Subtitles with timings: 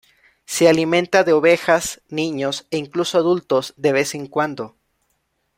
[0.45, 4.75] Se alimenta de ovejas, niños e incluso adultos de vez en cuando.